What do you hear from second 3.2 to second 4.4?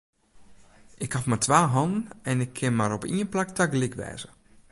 plak tagelyk wêze.